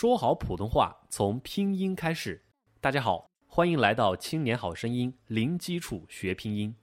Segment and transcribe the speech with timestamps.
[0.00, 2.42] 说好普通话从拼音开始。
[2.80, 6.74] 大家好，欢迎来到青年好声音零基础学拼音，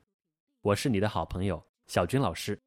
[0.62, 2.62] 我是你的好朋友小军老师。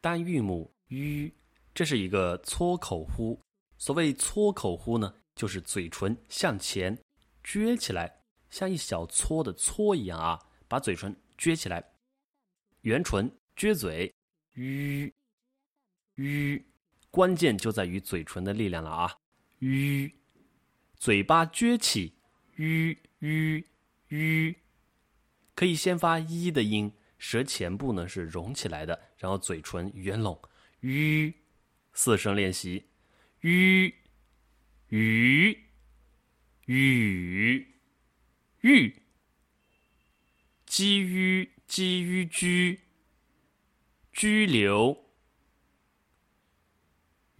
[0.00, 1.32] 单韵母 “ü”，
[1.72, 3.40] 这是一个搓口呼。
[3.78, 6.98] 所谓搓口呼呢，就是嘴唇向前
[7.44, 8.12] 撅起来，
[8.50, 10.36] 像一小撮的撮一样啊，
[10.66, 11.92] 把嘴唇撅起来，
[12.80, 14.12] 圆唇撅嘴
[14.56, 15.12] ，“ü”。
[16.16, 16.66] 吁，
[17.10, 19.18] 关键就在于嘴唇的力量了啊！
[19.58, 20.14] 吁，
[20.96, 22.14] 嘴巴撅起，
[22.54, 23.66] 吁吁
[24.08, 24.56] 吁，
[25.56, 30.40] 可以先发一的音，舌前部呢是隆起来的，然后嘴唇圆拢，
[30.80, 31.34] 吁，
[31.92, 32.86] 四声练习，
[33.40, 33.92] 吁，
[34.88, 35.58] 雨，
[36.66, 37.66] 雨，
[38.60, 39.02] 玉，
[40.64, 42.80] 积淤，积淤居，
[44.12, 45.09] 拘留。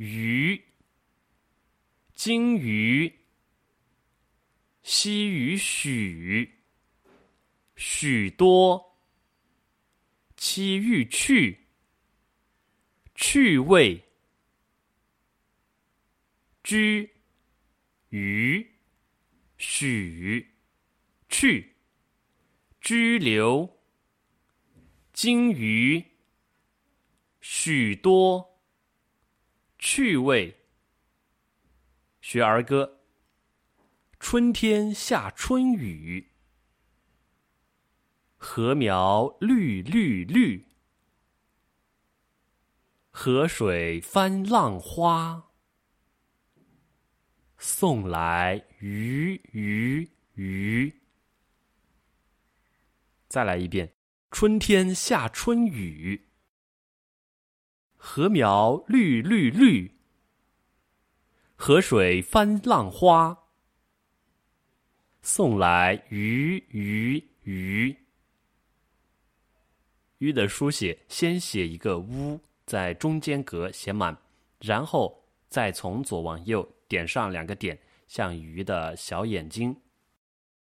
[0.03, 0.59] 鱼，
[2.15, 3.19] 鲸鱼，
[4.83, 6.51] 西鱼许，
[7.77, 8.99] 许多，
[10.39, 11.67] 七欲去，
[13.15, 14.03] 趣味，
[16.65, 17.11] 居，
[18.09, 18.67] 鱼，
[19.59, 20.49] 许，
[21.29, 21.77] 去，
[22.81, 23.79] 拘留，
[25.13, 26.03] 鲸鱼，
[27.43, 28.50] 许多。
[29.83, 30.61] 趣味，
[32.21, 33.01] 学儿歌。
[34.19, 36.33] 春天下春雨，
[38.37, 40.67] 禾苗绿绿绿，
[43.11, 45.53] 河水翻浪花，
[47.57, 51.01] 送来鱼鱼鱼。
[53.29, 53.95] 再来一遍，
[54.31, 56.30] 春天下春雨。
[58.03, 59.95] 禾苗绿绿绿，
[61.55, 63.37] 河水翻浪花，
[65.21, 67.95] 送来鱼鱼鱼。
[70.17, 74.17] 鱼的书写，先写一个乌，在中间格写满，
[74.61, 79.77] 然后再从左往右点上两个点，像鱼的小眼睛。